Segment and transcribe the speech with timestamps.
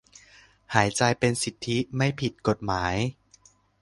[0.75, 2.95] หายใจเป็นสิทธิไม่ผิดกฎหมาย